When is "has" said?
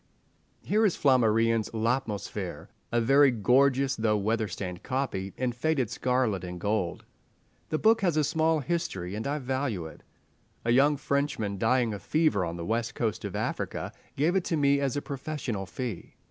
8.01-8.17